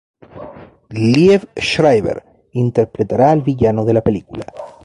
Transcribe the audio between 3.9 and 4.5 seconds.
la película.